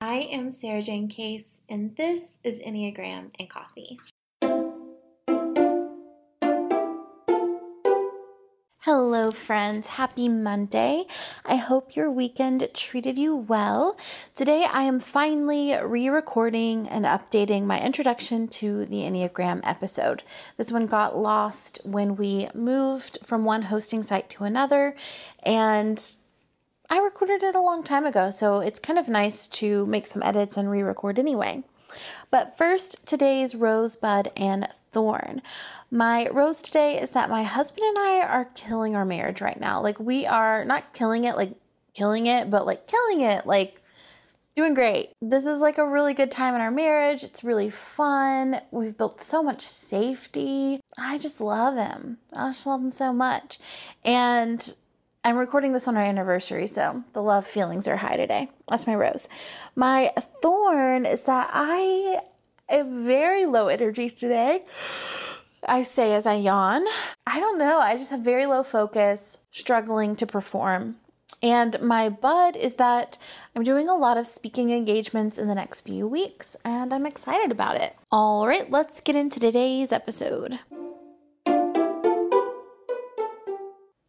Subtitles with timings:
[0.00, 3.98] I am Sarajane Case, and this is Enneagram and Coffee.
[8.80, 9.88] Hello, friends.
[9.88, 11.06] Happy Monday.
[11.46, 13.96] I hope your weekend treated you well.
[14.34, 20.22] Today, I am finally re recording and updating my introduction to the Enneagram episode.
[20.58, 24.94] This one got lost when we moved from one hosting site to another,
[25.42, 26.16] and
[26.88, 30.22] I recorded it a long time ago, so it's kind of nice to make some
[30.22, 31.64] edits and re record anyway.
[32.30, 35.42] But first, today's Rosebud and Thorn.
[35.90, 39.80] My rose today is that my husband and I are killing our marriage right now.
[39.82, 41.54] Like, we are not killing it, like
[41.94, 43.82] killing it, but like killing it, like
[44.54, 45.10] doing great.
[45.20, 47.22] This is like a really good time in our marriage.
[47.22, 48.60] It's really fun.
[48.70, 50.80] We've built so much safety.
[50.96, 52.18] I just love him.
[52.32, 53.58] I just love him so much.
[54.04, 54.74] And
[55.26, 58.48] I'm recording this on our anniversary, so the love feelings are high today.
[58.68, 59.28] That's my rose.
[59.74, 62.20] My thorn is that I
[62.68, 64.62] am very low energy today.
[65.68, 66.84] I say as I yawn.
[67.26, 67.80] I don't know.
[67.80, 70.98] I just have very low focus, struggling to perform.
[71.42, 73.18] And my bud is that
[73.56, 77.50] I'm doing a lot of speaking engagements in the next few weeks, and I'm excited
[77.50, 77.96] about it.
[78.12, 80.60] All right, let's get into today's episode.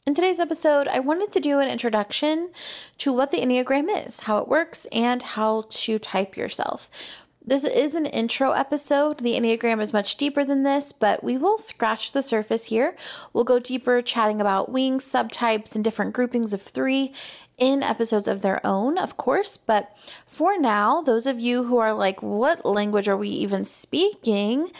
[0.08, 2.52] In today's episode, I wanted to do an introduction
[3.00, 6.90] to what the Enneagram is, how it works, and how to type yourself.
[7.46, 9.18] This is an intro episode.
[9.18, 12.96] The Enneagram is much deeper than this, but we will scratch the surface here.
[13.34, 17.14] We'll go deeper chatting about wings, subtypes, and different groupings of three
[17.58, 19.58] in episodes of their own, of course.
[19.58, 19.94] But
[20.26, 24.72] for now, those of you who are like, what language are we even speaking?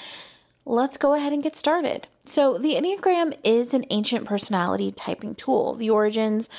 [0.70, 2.10] Let's go ahead and get started.
[2.26, 5.76] So, the Enneagram is an ancient personality typing tool.
[5.76, 6.50] The origins,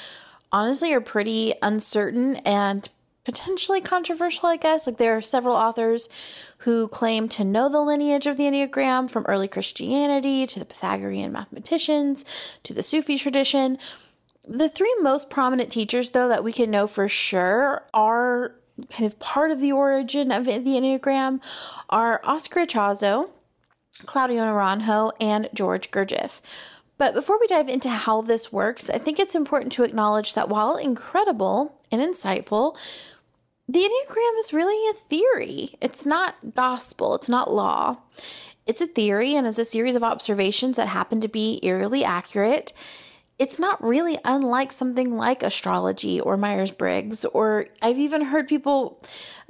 [0.50, 2.88] honestly, are pretty uncertain and
[3.26, 4.86] potentially controversial, I guess.
[4.86, 6.08] Like, there are several authors
[6.60, 11.30] who claim to know the lineage of the Enneagram from early Christianity to the Pythagorean
[11.30, 12.24] mathematicians
[12.62, 13.76] to the Sufi tradition.
[14.48, 18.54] The three most prominent teachers, though, that we can know for sure are
[18.88, 21.41] kind of part of the origin of the Enneagram
[21.91, 23.28] are Oscar Ichazo,
[24.06, 26.41] Claudio Naranjo, and George Gurdjieff.
[26.98, 30.48] But before we dive into how this works, I think it's important to acknowledge that
[30.48, 32.76] while incredible and insightful,
[33.69, 35.76] the Enneagram is really a theory.
[35.81, 37.98] It's not gospel, it's not law.
[38.66, 42.72] It's a theory and is a series of observations that happen to be eerily accurate.
[43.38, 49.00] It's not really unlike something like astrology or Myers Briggs, or I've even heard people,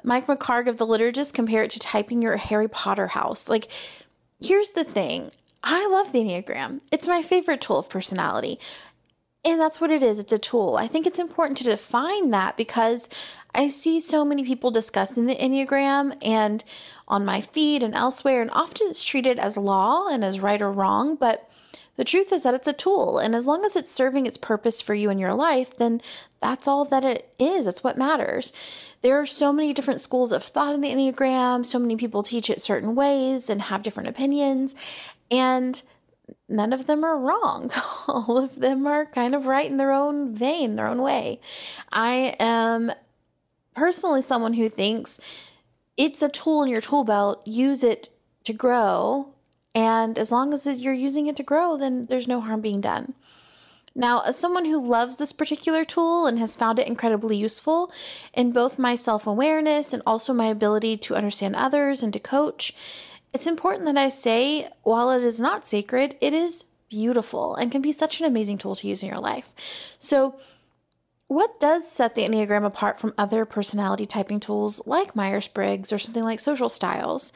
[0.04, 3.48] Mike McHargue of the Liturgist, compare it to typing your Harry Potter house.
[3.48, 3.68] Like,
[4.40, 5.32] Here's the thing
[5.64, 8.60] I love the Enneagram, it's my favorite tool of personality.
[9.44, 10.18] And that's what it is.
[10.18, 10.76] It's a tool.
[10.76, 13.08] I think it's important to define that because
[13.54, 16.62] I see so many people discussing the Enneagram and
[17.06, 20.70] on my feed and elsewhere, and often it's treated as law and as right or
[20.70, 21.16] wrong.
[21.16, 21.48] But
[21.98, 24.80] the truth is that it's a tool, and as long as it's serving its purpose
[24.80, 26.00] for you in your life, then
[26.40, 27.64] that's all that it is.
[27.64, 28.52] That's what matters.
[29.02, 32.50] There are so many different schools of thought in the Enneagram, so many people teach
[32.50, 34.76] it certain ways and have different opinions,
[35.28, 35.82] and
[36.48, 37.72] none of them are wrong.
[38.06, 41.40] all of them are kind of right in their own vein, their own way.
[41.90, 42.92] I am
[43.74, 45.18] personally someone who thinks
[45.96, 48.10] it's a tool in your tool belt, use it
[48.44, 49.34] to grow
[49.78, 53.14] and as long as you're using it to grow, then there's no harm being done.
[53.94, 57.92] Now, as someone who loves this particular tool and has found it incredibly useful
[58.34, 62.74] in both my self awareness and also my ability to understand others and to coach,
[63.32, 67.80] it's important that I say while it is not sacred, it is beautiful and can
[67.80, 69.52] be such an amazing tool to use in your life.
[70.00, 70.40] So,
[71.28, 76.00] what does set the Enneagram apart from other personality typing tools like Myers Briggs or
[76.00, 77.32] something like social styles?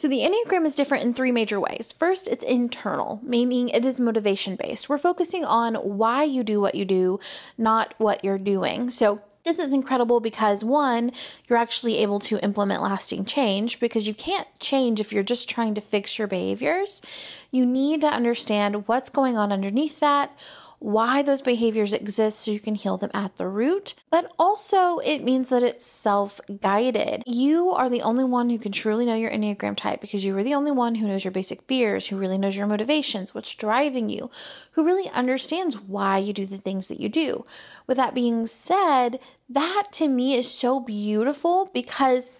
[0.00, 1.92] So the Enneagram is different in three major ways.
[1.98, 4.88] First, it's internal, meaning it is motivation based.
[4.88, 7.20] We're focusing on why you do what you do,
[7.58, 8.88] not what you're doing.
[8.88, 11.12] So this is incredible because one,
[11.46, 15.74] you're actually able to implement lasting change because you can't change if you're just trying
[15.74, 17.02] to fix your behaviors.
[17.50, 20.34] You need to understand what's going on underneath that
[20.80, 25.22] why those behaviors exist so you can heal them at the root, but also it
[25.22, 27.22] means that it's self guided.
[27.26, 30.42] You are the only one who can truly know your Enneagram type because you are
[30.42, 34.08] the only one who knows your basic fears, who really knows your motivations, what's driving
[34.08, 34.30] you,
[34.72, 37.44] who really understands why you do the things that you do.
[37.86, 42.30] With that being said, that to me is so beautiful because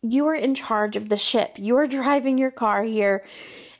[0.00, 1.54] you are in charge of the ship.
[1.56, 3.24] You're driving your car here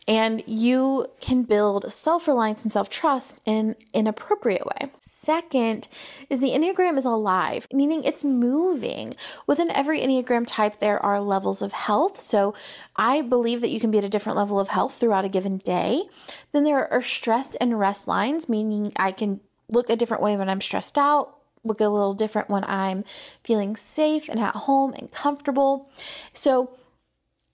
[0.08, 4.90] and you can build self reliance and self trust in an appropriate way.
[5.00, 5.86] Second
[6.30, 9.14] is the Enneagram is alive, meaning it's moving.
[9.46, 12.20] Within every Enneagram type, there are levels of health.
[12.20, 12.54] So
[12.96, 15.58] I believe that you can be at a different level of health throughout a given
[15.58, 16.04] day.
[16.52, 20.48] Then there are stress and rest lines, meaning I can look a different way when
[20.48, 23.04] I'm stressed out, look a little different when I'm
[23.44, 25.90] feeling safe and at home and comfortable.
[26.32, 26.70] So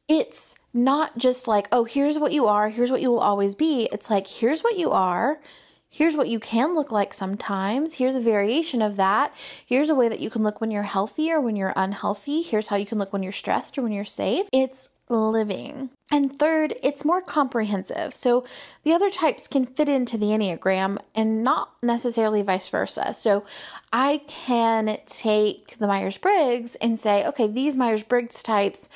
[0.07, 3.89] it's not just like, oh, here's what you are, here's what you will always be.
[3.93, 5.41] It's like, here's what you are.
[5.89, 7.95] Here's what you can look like sometimes.
[7.95, 9.33] Here's a variation of that.
[9.65, 12.43] Here's a way that you can look when you're healthy or when you're unhealthy.
[12.43, 14.47] Here's how you can look when you're stressed or when you're safe.
[14.53, 15.91] It's living.
[16.11, 18.15] And third, it's more comprehensive.
[18.15, 18.45] So
[18.83, 23.15] the other types can fit into the Enneagram and not necessarily vice versa.
[23.15, 23.45] So
[23.93, 28.89] I can take the Myers Briggs and say, okay, these Myers Briggs types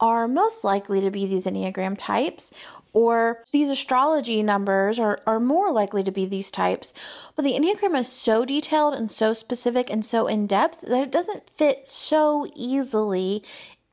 [0.00, 2.52] are most likely to be these Enneagram types,
[2.92, 6.92] or these astrology numbers are, are more likely to be these types.
[7.36, 11.12] But the Enneagram is so detailed and so specific and so in depth that it
[11.12, 13.44] doesn't fit so easily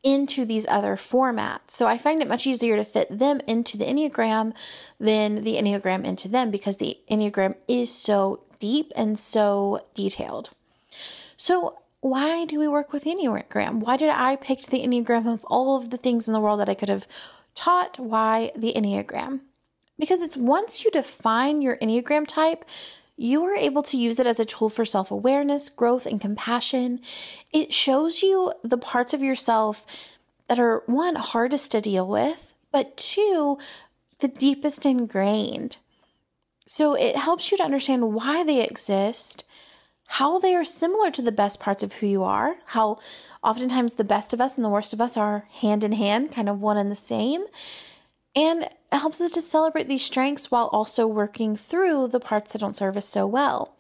[0.04, 1.72] into these other formats.
[1.72, 4.54] So I find it much easier to fit them into the Enneagram
[5.00, 10.52] than the Enneagram into them because the Enneagram is so deep and so detailed.
[11.36, 13.80] So why do we work with Enneagram?
[13.80, 16.70] Why did I pick the Enneagram of all of the things in the world that
[16.70, 17.08] I could have
[17.56, 18.00] taught?
[18.00, 19.42] Why the Enneagram?
[20.00, 22.66] Because it's once you define your Enneagram type,
[23.16, 27.00] you are able to use it as a tool for self awareness, growth, and compassion.
[27.52, 29.86] It shows you the parts of yourself
[30.48, 33.58] that are one, hardest to deal with, but two,
[34.20, 35.78] the deepest ingrained.
[36.68, 39.46] So it helps you to understand why they exist,
[40.08, 43.00] how they are similar to the best parts of who you are, how
[43.44, 46.50] oftentimes the best of us and the worst of us are hand in hand, kind
[46.50, 47.46] of one and the same,
[48.36, 52.60] and it helps us to celebrate these strengths while also working through the parts that
[52.60, 53.74] don't serve us so well.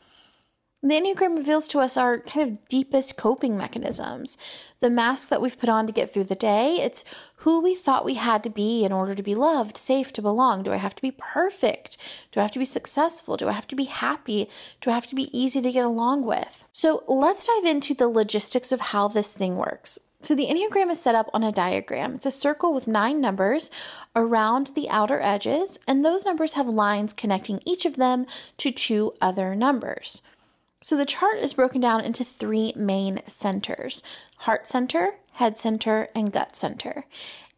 [0.83, 4.37] The Enneagram reveals to us our kind of deepest coping mechanisms,
[4.79, 6.77] the mask that we've put on to get through the day.
[6.81, 7.03] It's
[7.41, 10.63] who we thought we had to be in order to be loved, safe, to belong.
[10.63, 11.97] Do I have to be perfect?
[12.31, 13.37] Do I have to be successful?
[13.37, 14.49] Do I have to be happy?
[14.81, 16.65] Do I have to be easy to get along with?
[16.73, 19.99] So let's dive into the logistics of how this thing works.
[20.23, 22.15] So the Enneagram is set up on a diagram.
[22.15, 23.69] It's a circle with nine numbers
[24.15, 28.25] around the outer edges, and those numbers have lines connecting each of them
[28.57, 30.23] to two other numbers.
[30.81, 34.01] So the chart is broken down into three main centers
[34.41, 37.05] heart center, head center, and gut center.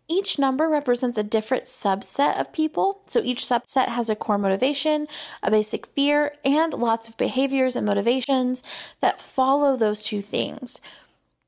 [0.08, 3.02] Each number represents a different subset of people.
[3.06, 5.08] So each subset has a core motivation,
[5.44, 8.64] a basic fear, and lots of behaviors and motivations
[9.02, 10.82] that follow those two things.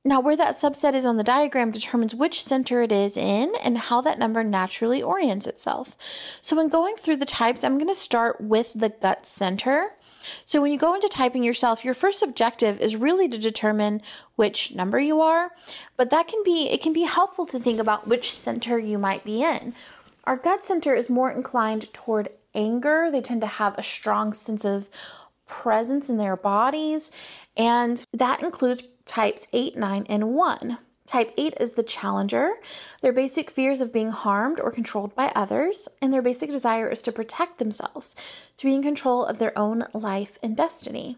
[0.03, 3.77] Now, where that subset is on the diagram determines which center it is in and
[3.77, 5.95] how that number naturally orients itself.
[6.41, 9.91] So, when going through the types, I'm going to start with the gut center.
[10.45, 14.01] So, when you go into typing yourself, your first objective is really to determine
[14.35, 15.51] which number you are,
[15.97, 19.23] but that can be it can be helpful to think about which center you might
[19.23, 19.73] be in.
[20.23, 23.09] Our gut center is more inclined toward anger.
[23.11, 24.89] They tend to have a strong sense of
[25.47, 27.11] presence in their bodies,
[27.57, 30.77] and that includes types 8, 9, and 1.
[31.05, 32.53] Type 8 is the challenger.
[33.01, 37.01] Their basic fears of being harmed or controlled by others, and their basic desire is
[37.01, 38.15] to protect themselves,
[38.57, 41.17] to be in control of their own life and destiny.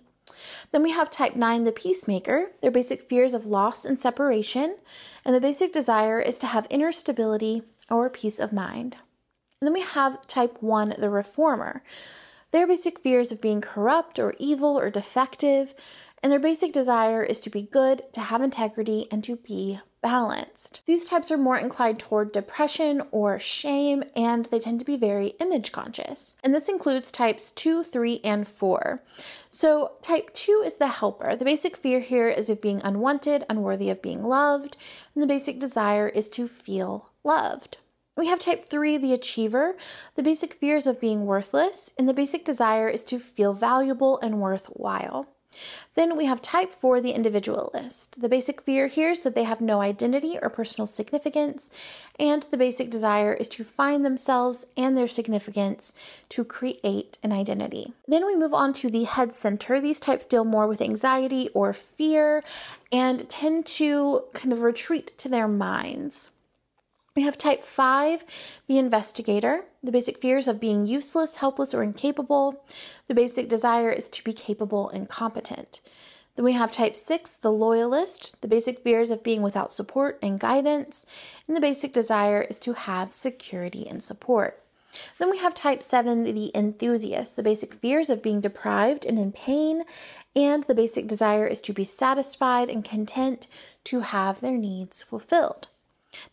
[0.71, 2.51] Then we have type 9, the peacemaker.
[2.61, 4.77] Their basic fears of loss and separation,
[5.23, 8.97] and the basic desire is to have inner stability or peace of mind.
[9.59, 11.83] And then we have type 1, the reformer.
[12.51, 15.73] Their basic fears of being corrupt or evil or defective,
[16.23, 20.81] and their basic desire is to be good, to have integrity, and to be balanced.
[20.85, 25.35] These types are more inclined toward depression or shame, and they tend to be very
[25.39, 26.35] image conscious.
[26.43, 29.01] And this includes types 2, 3, and 4.
[29.49, 31.35] So, type 2 is the helper.
[31.35, 34.77] The basic fear here is of being unwanted, unworthy of being loved,
[35.13, 37.77] and the basic desire is to feel loved.
[38.15, 39.75] We have type 3, the achiever.
[40.15, 44.19] The basic fear is of being worthless, and the basic desire is to feel valuable
[44.21, 45.27] and worthwhile.
[45.95, 48.19] Then we have type 4, the individualist.
[48.19, 51.69] The basic fear here is that they have no identity or personal significance,
[52.19, 55.93] and the basic desire is to find themselves and their significance
[56.29, 57.93] to create an identity.
[58.07, 59.79] Then we move on to the head center.
[59.79, 62.43] These types deal more with anxiety or fear
[62.91, 66.29] and tend to kind of retreat to their minds.
[67.15, 68.25] We have type 5,
[68.67, 69.65] the investigator.
[69.83, 72.65] The basic fears of being useless, helpless, or incapable.
[73.07, 75.79] The basic desire is to be capable and competent.
[76.35, 78.41] Then we have type 6, the loyalist.
[78.41, 81.05] The basic fears of being without support and guidance.
[81.47, 84.59] And the basic desire is to have security and support.
[85.19, 87.35] Then we have type 7, the enthusiast.
[87.35, 89.83] The basic fears of being deprived and in pain,
[90.35, 93.47] and the basic desire is to be satisfied and content
[93.85, 95.67] to have their needs fulfilled.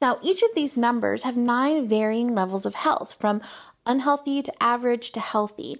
[0.00, 3.40] Now, each of these numbers have nine varying levels of health, from
[3.87, 5.78] unhealthy to average to healthy.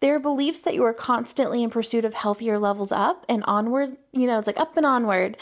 [0.00, 3.96] There are beliefs that you are constantly in pursuit of healthier levels up and onward,
[4.12, 5.36] you know, it's like up and onward.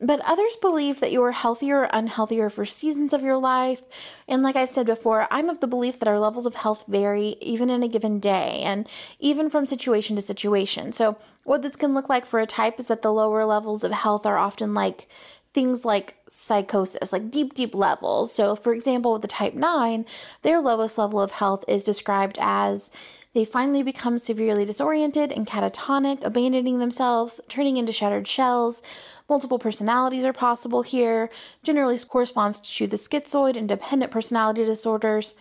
[0.00, 3.82] But others believe that you are healthier or unhealthier for seasons of your life.
[4.28, 7.36] And like I've said before, I'm of the belief that our levels of health vary
[7.40, 8.88] even in a given day and
[9.20, 10.92] even from situation to situation.
[10.92, 13.92] So, what this can look like for a type is that the lower levels of
[13.92, 15.08] health are often like
[15.54, 18.34] things like psychosis, like deep, deep levels.
[18.34, 20.04] So, for example, with the type 9,
[20.42, 22.90] their lowest level of health is described as
[23.34, 28.82] they finally become severely disoriented and catatonic, abandoning themselves, turning into shattered shells.
[29.28, 31.30] Multiple personalities are possible here,
[31.62, 35.34] generally corresponds to the schizoid and dependent personality disorders.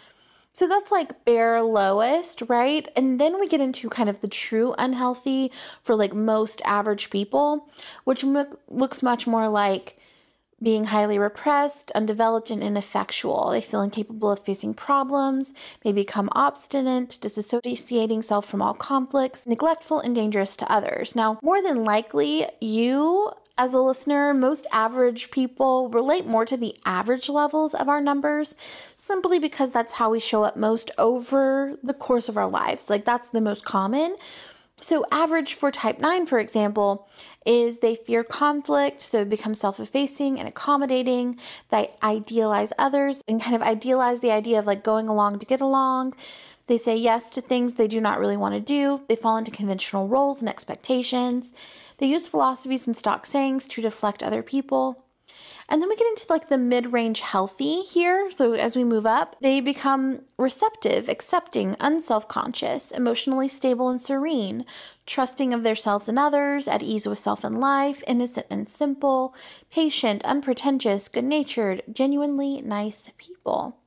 [0.54, 2.88] So that's like bare lowest, right?
[2.96, 5.52] And then we get into kind of the true unhealthy
[5.84, 7.68] for like most average people,
[8.04, 10.00] which m- looks much more like
[10.64, 13.50] being highly repressed, undeveloped, and ineffectual.
[13.52, 15.54] They feel incapable of facing problems,
[15.84, 21.16] may become obstinate, disassociating self from all conflicts, neglectful, and dangerous to others.
[21.16, 26.76] Now, more than likely, you as a listener, most average people relate more to the
[26.86, 28.56] average levels of our numbers
[28.96, 32.90] simply because that's how we show up most over the course of our lives.
[32.90, 34.16] Like, that's the most common.
[34.84, 37.08] So, average for type 9, for example,
[37.46, 41.40] is they fear conflict, they become self effacing and accommodating,
[41.72, 45.62] they idealize others and kind of idealize the idea of like going along to get
[45.62, 46.16] along.
[46.68, 49.04] They say yes to things they do not really want to do.
[49.08, 51.54] They fall into conventional roles and expectations.
[52.00, 55.06] They use philosophies and stock sayings to deflect other people.
[55.70, 58.30] And then we get into like the mid range healthy here.
[58.32, 64.66] So as we move up, they become receptive, accepting, unself conscious, emotionally stable and serene,
[65.06, 69.34] trusting of themselves and others, at ease with self and life, innocent and simple,
[69.72, 73.78] patient, unpretentious, good natured, genuinely nice people.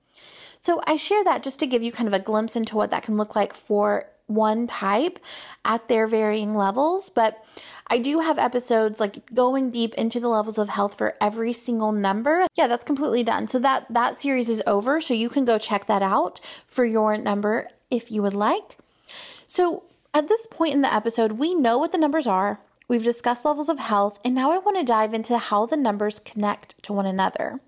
[0.60, 3.04] So I share that just to give you kind of a glimpse into what that
[3.04, 5.18] can look like for one type
[5.64, 7.10] at their varying levels.
[7.10, 7.42] But
[7.88, 11.92] I do have episodes like going deep into the levels of health for every single
[11.92, 12.46] number.
[12.54, 13.48] Yeah, that's completely done.
[13.48, 17.16] So that that series is over, so you can go check that out for your
[17.16, 18.78] number if you would like.
[19.46, 22.60] So at this point in the episode, we know what the numbers are.
[22.88, 26.20] We've discussed levels of health, and now I want to dive into how the numbers
[26.20, 27.58] connect to one another.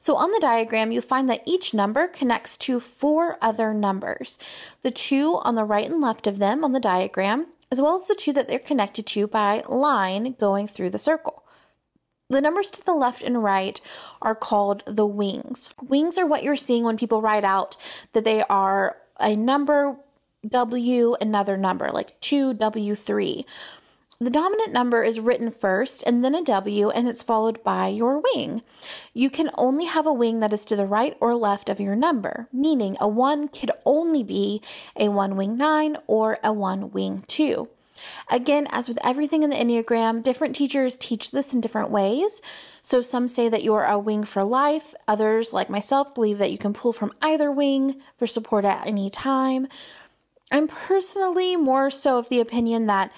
[0.00, 4.38] So, on the diagram, you find that each number connects to four other numbers.
[4.82, 8.06] The two on the right and left of them on the diagram as well as
[8.06, 11.42] the two that they're connected to by line going through the circle.
[12.28, 13.80] The numbers to the left and right
[14.20, 15.72] are called the wings.
[15.82, 17.78] Wings are what you're seeing when people write out
[18.12, 19.96] that they are a number
[20.46, 23.46] W, another number, like 2W3.
[24.22, 28.22] The dominant number is written first and then a W, and it's followed by your
[28.22, 28.62] wing.
[29.12, 31.96] You can only have a wing that is to the right or left of your
[31.96, 34.62] number, meaning a 1 could only be
[34.94, 37.68] a 1 wing 9 or a 1 wing 2.
[38.30, 42.40] Again, as with everything in the Enneagram, different teachers teach this in different ways.
[42.80, 44.94] So some say that you are a wing for life.
[45.08, 49.10] Others, like myself, believe that you can pull from either wing for support at any
[49.10, 49.66] time.
[50.52, 53.10] I'm personally more so of the opinion that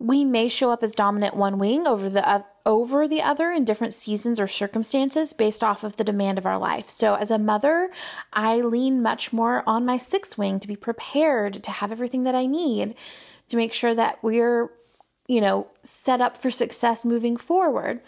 [0.00, 3.92] we may show up as dominant one wing over the over the other in different
[3.92, 6.88] seasons or circumstances based off of the demand of our life.
[6.88, 7.90] So as a mother,
[8.32, 12.34] I lean much more on my six wing to be prepared to have everything that
[12.34, 12.94] I need
[13.50, 14.70] to make sure that we're
[15.28, 18.00] you know set up for success moving forward.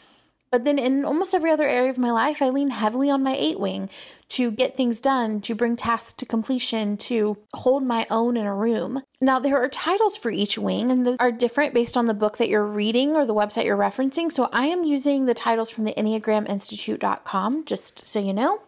[0.50, 3.34] But then in almost every other area of my life, I lean heavily on my
[3.34, 3.88] eight wing
[4.30, 8.54] to get things done, to bring tasks to completion, to hold my own in a
[8.54, 9.02] room.
[9.22, 12.38] Now, there are titles for each wing, and those are different based on the book
[12.38, 14.32] that you're reading or the website you're referencing.
[14.32, 18.62] So I am using the titles from the EnneagramInstitute.com, just so you know.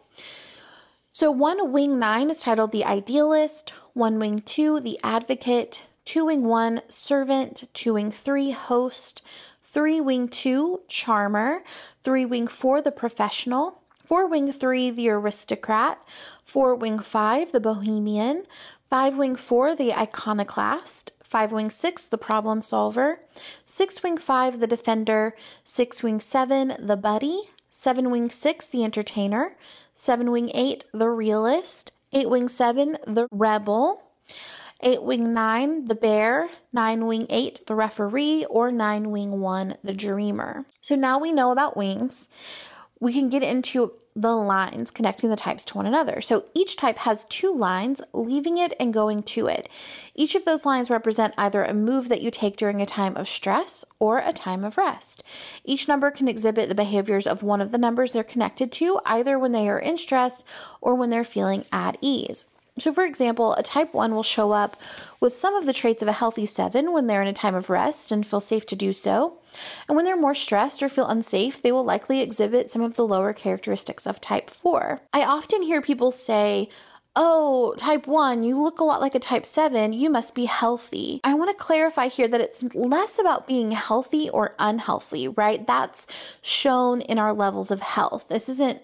[1.10, 6.44] So, one wing nine is titled The Idealist, one wing two, The Advocate, two wing
[6.44, 9.22] one, Servant, two wing three, Host,
[9.64, 11.64] three wing two, charmer,
[12.04, 15.98] three wing four, the professional, four wing three, the aristocrat,
[16.44, 18.44] four wing five, the bohemian,
[18.88, 23.20] five wing four, the iconoclast, five wing six, the problem solver,
[23.64, 29.56] six wing five, the defender, six wing seven, the buddy, seven wing six, the entertainer,
[29.92, 34.00] seven wing eight, the realist, eight wing seven, the rebel.
[34.80, 39.94] 8 wing 9, the bear, 9 wing 8, the referee, or 9 wing 1, the
[39.94, 40.66] dreamer.
[40.82, 42.28] So now we know about wings.
[43.00, 46.20] we can get into the lines connecting the types to one another.
[46.20, 49.68] So each type has two lines, leaving it and going to it.
[50.14, 53.28] Each of those lines represent either a move that you take during a time of
[53.28, 55.24] stress or a time of rest.
[55.64, 59.38] Each number can exhibit the behaviors of one of the numbers they're connected to, either
[59.38, 60.44] when they are in stress
[60.80, 62.46] or when they're feeling at ease.
[62.78, 64.76] So, for example, a type 1 will show up
[65.20, 67.70] with some of the traits of a healthy 7 when they're in a time of
[67.70, 69.38] rest and feel safe to do so.
[69.88, 73.06] And when they're more stressed or feel unsafe, they will likely exhibit some of the
[73.06, 75.00] lower characteristics of type 4.
[75.12, 76.68] I often hear people say,
[77.16, 81.20] Oh, type 1, you look a lot like a type 7, you must be healthy.
[81.22, 85.64] I want to clarify here that it's less about being healthy or unhealthy, right?
[85.64, 86.08] That's
[86.42, 88.26] shown in our levels of health.
[88.26, 88.82] This isn't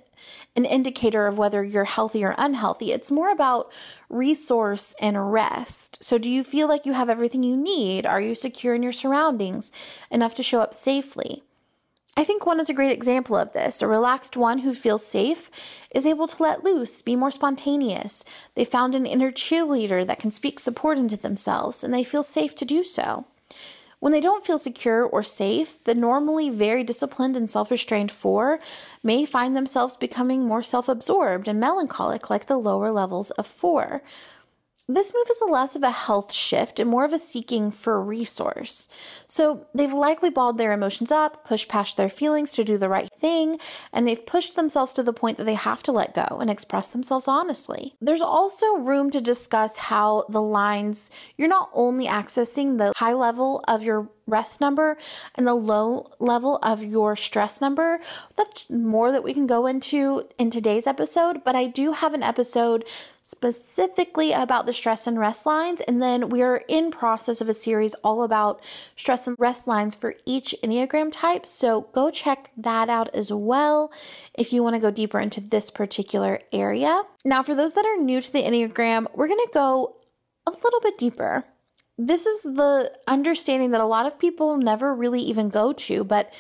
[0.57, 2.93] an indicator of whether you're healthy or unhealthy.
[2.93, 3.71] It's more about
[4.09, 6.03] resource and rest.
[6.03, 8.07] So, do you feel like you have everything you need?
[8.07, 9.73] Are you secure in your surroundings
[10.11, 11.43] enough to show up safely?
[12.17, 13.81] I think one is a great example of this.
[13.81, 15.51] A relaxed one who feels safe
[15.95, 18.25] is able to let loose, be more spontaneous.
[18.57, 22.55] They found an inner cheerleader that can speak support into themselves, and they feel safe
[22.57, 23.27] to do so.
[24.01, 28.59] When they don't feel secure or safe, the normally very disciplined and self restrained four
[29.03, 34.03] may find themselves becoming more self absorbed and melancholic like the lower levels of four.
[34.93, 38.03] This move is a less of a health shift and more of a seeking for
[38.03, 38.89] resource.
[39.29, 43.09] So they've likely balled their emotions up, pushed past their feelings to do the right
[43.15, 43.61] thing,
[43.93, 46.91] and they've pushed themselves to the point that they have to let go and express
[46.91, 47.95] themselves honestly.
[48.01, 53.65] There's also room to discuss how the lines, you're not only accessing the high level
[53.69, 54.97] of your rest number
[55.35, 58.01] and the low level of your stress number.
[58.37, 62.23] That's more that we can go into in today's episode, but I do have an
[62.23, 62.85] episode
[63.31, 67.55] specifically about the stress and rest lines and then we are in process of a
[67.55, 68.61] series all about
[68.97, 71.47] stress and rest lines for each enneagram type.
[71.47, 73.93] So go check that out as well
[74.35, 77.05] if you want to go deeper into this particular area.
[77.25, 79.97] Now for those that are new to the enneagram we're going to go
[80.45, 81.45] a little bit deeper.
[81.97, 86.33] This is the understanding that a lot of people never really even go to, but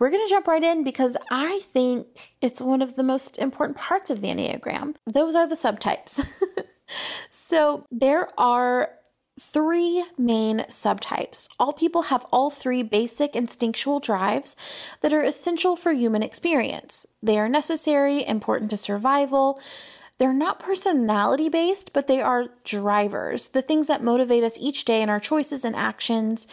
[0.00, 3.78] we're going to jump right in because I think it's one of the most important
[3.78, 4.96] parts of the Enneagram.
[5.06, 6.26] Those are the subtypes.
[7.30, 8.92] so there are
[9.38, 11.48] three main subtypes.
[11.58, 14.56] All people have all three basic instinctual drives
[15.02, 17.06] that are essential for human experience.
[17.22, 19.60] They are necessary, important to survival,
[20.20, 25.00] they're not personality based, but they are drivers, the things that motivate us each day
[25.00, 26.46] in our choices and actions.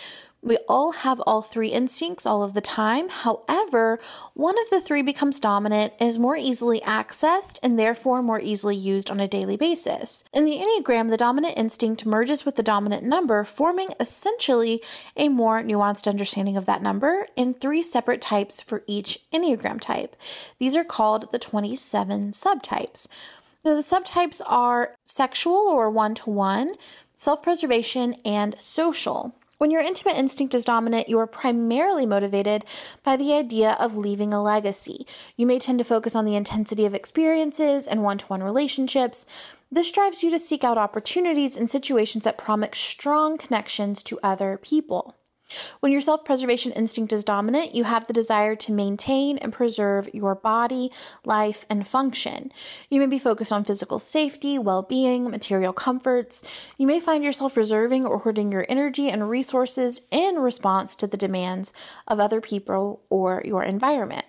[0.47, 3.09] We all have all three instincts all of the time.
[3.09, 3.99] However,
[4.33, 9.09] one of the three becomes dominant, is more easily accessed, and therefore more easily used
[9.09, 10.23] on a daily basis.
[10.31, 14.81] In the Enneagram, the dominant instinct merges with the dominant number, forming essentially
[15.17, 20.15] a more nuanced understanding of that number in three separate types for each Enneagram type.
[20.59, 23.09] These are called the 27 subtypes.
[23.63, 26.75] So the subtypes are sexual or one to one,
[27.17, 29.35] self preservation, and social.
[29.57, 32.63] When your intimate instinct is dominant, you are primarily motivated
[33.03, 35.07] by the idea of leaving a legacy.
[35.35, 39.25] You may tend to focus on the intensity of experiences and one to one relationships.
[39.71, 44.59] This drives you to seek out opportunities and situations that promise strong connections to other
[44.61, 45.15] people.
[45.79, 50.09] When your self preservation instinct is dominant, you have the desire to maintain and preserve
[50.13, 50.91] your body,
[51.25, 52.51] life, and function.
[52.89, 56.43] You may be focused on physical safety, well being, material comforts.
[56.77, 61.17] You may find yourself reserving or hoarding your energy and resources in response to the
[61.17, 61.73] demands
[62.07, 64.25] of other people or your environment.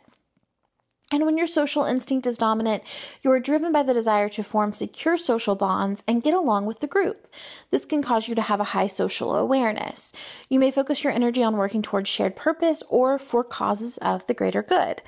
[1.11, 2.83] And when your social instinct is dominant,
[3.23, 6.81] you are driven by the desire to form secure social bonds and get along with
[6.81, 7.27] the group.
[7.71, 10.13] This can cause you to have a high social awareness.
[10.51, 14.35] You may focus your energy on working towards shared purpose or for causes of the
[14.35, 15.01] greater good.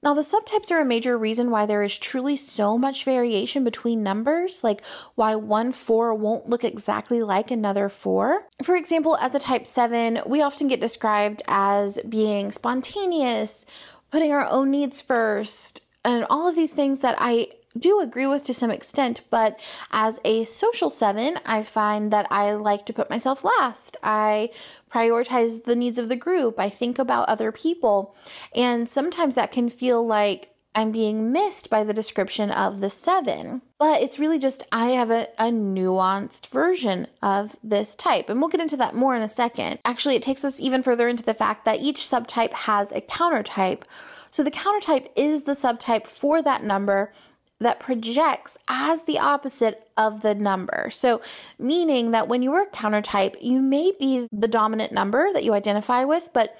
[0.00, 4.02] Now, the subtypes are a major reason why there is truly so much variation between
[4.02, 4.80] numbers, like
[5.16, 8.46] why one 4 won't look exactly like another 4.
[8.62, 13.66] For example, as a type 7, we often get described as being spontaneous
[14.10, 18.44] putting our own needs first, and all of these things that I do agree with
[18.44, 19.58] to some extent, but
[19.92, 23.96] as a social seven, I find that I like to put myself last.
[24.02, 24.50] I
[24.92, 26.58] prioritize the needs of the group.
[26.58, 28.16] I think about other people.
[28.54, 33.62] And sometimes that can feel like I'm being missed by the description of the seven.
[33.80, 38.30] But it's really just I have a, a, nuanced version of this type.
[38.30, 39.80] And we'll get into that more in a second.
[39.84, 43.84] Actually, it takes us even further into the fact that each subtype has a countertype.
[44.30, 47.12] So the countertype is the subtype for that number
[47.58, 50.90] that projects as the opposite of the number.
[50.92, 51.20] So,
[51.58, 55.54] meaning that when you are a countertype, you may be the dominant number that you
[55.54, 56.56] identify with, but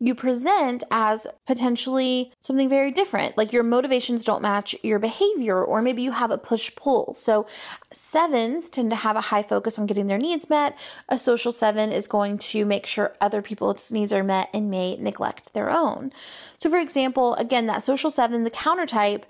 [0.00, 3.36] you present as potentially something very different.
[3.36, 7.14] Like your motivations don't match your behavior, or maybe you have a push pull.
[7.14, 7.46] So,
[7.92, 10.78] sevens tend to have a high focus on getting their needs met.
[11.08, 14.96] A social seven is going to make sure other people's needs are met and may
[14.96, 16.12] neglect their own.
[16.58, 19.26] So, for example, again, that social seven, the counter type,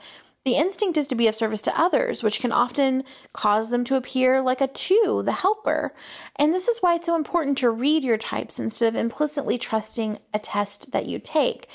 [0.48, 3.96] the instinct is to be of service to others, which can often cause them to
[3.96, 5.94] appear like a two, the helper.
[6.36, 10.18] And this is why it's so important to read your types instead of implicitly trusting
[10.32, 11.68] a test that you take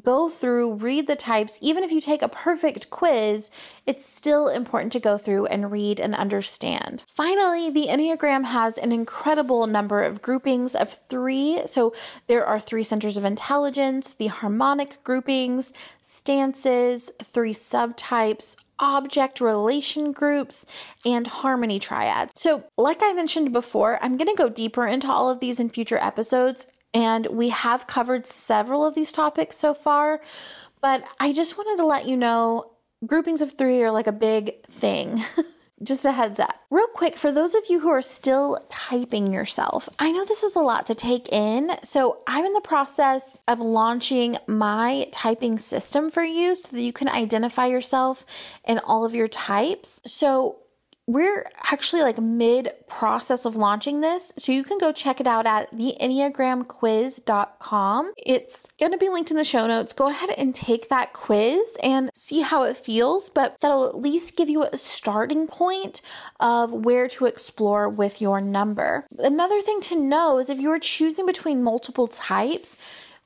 [0.00, 1.58] go through, read the types.
[1.60, 3.50] Even if you take a perfect quiz,
[3.86, 7.02] it's still important to go through and read and understand.
[7.06, 11.62] Finally, the Enneagram has an incredible number of groupings of three.
[11.66, 11.94] So
[12.26, 20.66] there are three centers of intelligence, the harmonic groupings, stances, three subtypes, object relation groups,
[21.04, 22.32] and harmony triads.
[22.36, 25.70] So, like I mentioned before, I'm going to go deeper into all of these in
[25.70, 26.66] future episodes.
[26.94, 30.20] And we have covered several of these topics so far,
[30.80, 32.72] but I just wanted to let you know
[33.06, 35.24] groupings of three are like a big thing.
[35.82, 36.54] just a heads up.
[36.70, 40.56] Real quick, for those of you who are still typing yourself, I know this is
[40.56, 41.72] a lot to take in.
[41.82, 46.92] So I'm in the process of launching my typing system for you so that you
[46.92, 48.24] can identify yourself
[48.64, 50.00] in all of your types.
[50.06, 50.61] So
[51.06, 54.32] we're actually like mid process of launching this.
[54.38, 58.12] So you can go check it out at the enneagramquiz.com.
[58.16, 59.92] It's going to be linked in the show notes.
[59.92, 64.36] Go ahead and take that quiz and see how it feels, but that'll at least
[64.36, 66.00] give you a starting point
[66.38, 69.08] of where to explore with your number.
[69.18, 72.76] Another thing to know is if you're choosing between multiple types,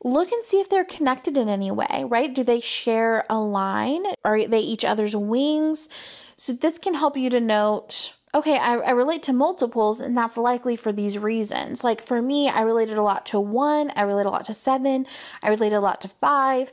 [0.05, 2.35] look and see if they're connected in any way, right?
[2.35, 4.05] Do they share a line?
[4.25, 5.89] Are they each other's wings?
[6.37, 10.37] So this can help you to note okay, I, I, relate to multiples, and that's
[10.37, 11.83] likely for these reasons.
[11.83, 15.07] Like for me, I related a lot to one, I relate a lot to seven,
[15.43, 16.71] I relate a lot to five.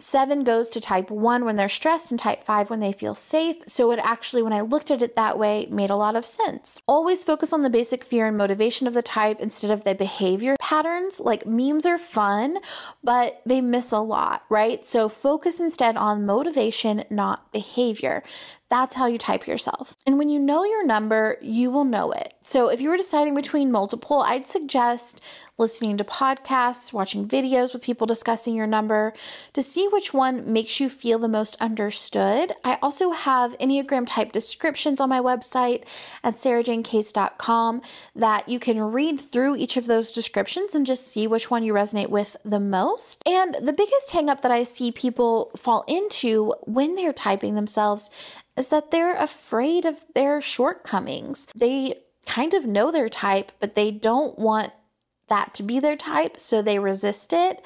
[0.00, 3.56] Seven goes to type one when they're stressed and type five when they feel safe.
[3.66, 6.80] So it actually, when I looked at it that way, made a lot of sense.
[6.86, 10.56] Always focus on the basic fear and motivation of the type instead of the behavior
[10.60, 11.20] patterns.
[11.20, 12.58] Like memes are fun,
[13.02, 14.86] but they miss a lot, right?
[14.86, 18.22] So focus instead on motivation, not behavior.
[18.70, 19.96] That's how you type yourself.
[20.06, 22.34] And when you know your number, you will know it.
[22.42, 25.20] So if you were deciding between multiple, I'd suggest
[25.58, 29.12] listening to podcasts, watching videos with people discussing your number
[29.52, 32.54] to see which one makes you feel the most understood.
[32.64, 35.82] I also have Enneagram type descriptions on my website
[36.22, 37.82] at sarajanecase.com
[38.14, 41.72] that you can read through each of those descriptions and just see which one you
[41.72, 43.22] resonate with the most.
[43.26, 48.10] And the biggest hangup that I see people fall into when they're typing themselves
[48.58, 51.46] is that they're afraid of their shortcomings.
[51.54, 54.72] They kind of know their type, but they don't want
[55.28, 57.62] that to be their type, so they resist it.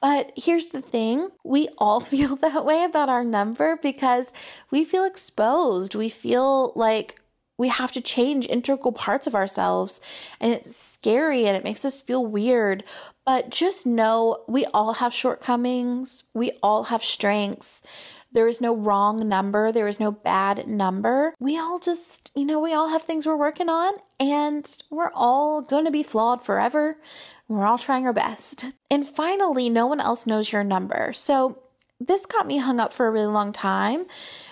[0.00, 4.32] But here's the thing we all feel that way about our number because
[4.70, 5.94] we feel exposed.
[5.94, 7.20] We feel like
[7.56, 10.00] we have to change integral parts of ourselves,
[10.40, 12.82] and it's scary and it makes us feel weird.
[13.24, 17.82] But just know we all have shortcomings, we all have strengths.
[18.34, 19.72] There is no wrong number.
[19.72, 21.34] There is no bad number.
[21.38, 25.62] We all just, you know, we all have things we're working on and we're all
[25.62, 26.98] going to be flawed forever.
[27.48, 28.66] We're all trying our best.
[28.90, 31.12] And finally, no one else knows your number.
[31.14, 31.60] So
[32.00, 34.06] this got me hung up for a really long time.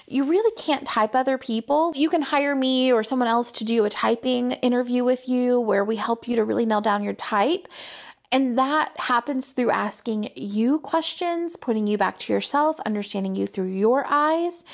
[0.06, 1.92] You really can't type other people.
[1.96, 5.84] You can hire me or someone else to do a typing interview with you where
[5.84, 7.66] we help you to really nail down your type.
[8.32, 13.68] And that happens through asking you questions, putting you back to yourself, understanding you through
[13.68, 14.64] your eyes.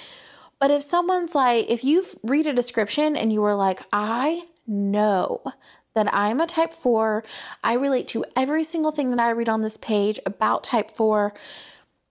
[0.61, 5.43] But if someone's like, if you read a description and you are like, I know
[5.95, 7.25] that I'm a type four,
[7.65, 11.35] I relate to every single thing that I read on this page about type four,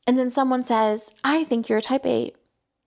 [0.06, 2.36] and then someone says, I think you're a type eight,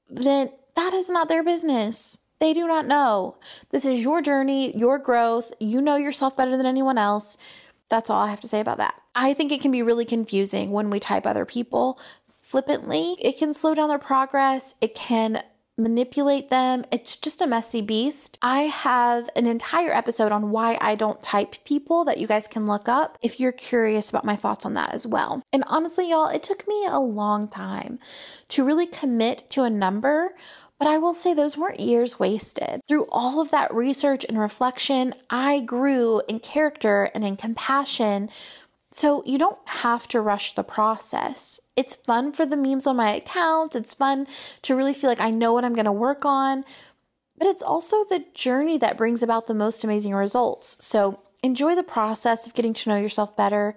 [0.08, 2.18] then that is not their business.
[2.40, 3.36] They do not know.
[3.70, 5.52] This is your journey, your growth.
[5.60, 7.36] You know yourself better than anyone else.
[7.90, 8.94] That's all I have to say about that.
[9.14, 12.00] I think it can be really confusing when we type other people
[12.42, 13.16] flippantly.
[13.20, 15.42] It can slow down their progress, it can
[15.80, 16.84] manipulate them.
[16.92, 18.38] It's just a messy beast.
[18.42, 22.66] I have an entire episode on why I don't type people that you guys can
[22.66, 25.42] look up if you're curious about my thoughts on that as well.
[25.52, 27.98] And honestly, y'all, it took me a long time
[28.48, 30.34] to really commit to a number
[30.80, 32.80] but I will say those weren't years wasted.
[32.88, 38.30] Through all of that research and reflection, I grew in character and in compassion.
[38.90, 41.60] So you don't have to rush the process.
[41.76, 43.76] It's fun for the memes on my account.
[43.76, 44.26] It's fun
[44.62, 46.64] to really feel like I know what I'm going to work on.
[47.36, 50.78] But it's also the journey that brings about the most amazing results.
[50.80, 53.76] So enjoy the process of getting to know yourself better.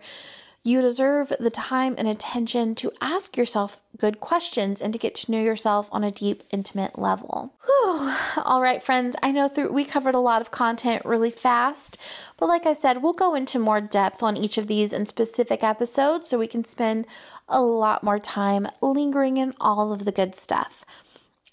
[0.66, 5.32] You deserve the time and attention to ask yourself good questions and to get to
[5.32, 7.54] know yourself on a deep, intimate level.
[7.66, 8.16] Whew.
[8.38, 11.98] All right, friends, I know through we covered a lot of content really fast,
[12.38, 15.64] but like I said, we'll go into more depth on each of these in specific
[15.64, 17.08] episodes so we can spend
[17.50, 20.86] a lot more time lingering in all of the good stuff.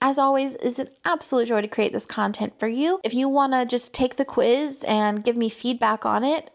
[0.01, 3.01] As always, it's an absolute joy to create this content for you.
[3.03, 6.51] If you want to just take the quiz and give me feedback on it,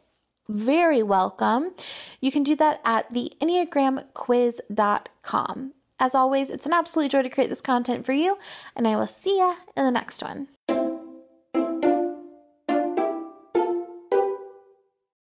[0.48, 1.74] very welcome.
[2.22, 5.74] You can do that at the enneagramquiz.com.
[5.98, 8.38] As always, it's an absolute joy to create this content for you,
[8.76, 10.50] and I will see ya in the next one.